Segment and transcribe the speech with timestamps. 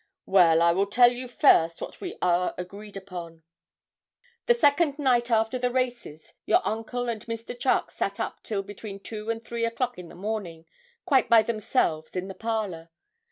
[0.25, 3.37] 'Well, I will tell you first what all are agreed about.
[4.47, 7.55] The second night after the races, your uncle and Mr.
[7.55, 10.65] Charke sat up till between two and three o'clock in the morning,
[11.05, 12.89] quite by themselves, in the parlour.